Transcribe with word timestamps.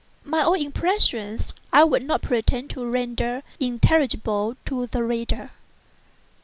My 0.23 0.43
own 0.43 0.59
impressions 0.59 1.53
I 1.71 1.83
would 1.83 2.01
not 2.01 2.23
pretend 2.23 2.71
to 2.71 2.89
render 2.89 3.43
intelligible 3.59 4.57
to 4.65 4.87
the 4.87 5.03
reader. 5.03 5.51